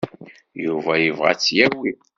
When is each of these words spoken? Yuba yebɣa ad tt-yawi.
Yuba 0.65 0.93
yebɣa 1.03 1.29
ad 1.31 1.37
tt-yawi. 1.39 1.91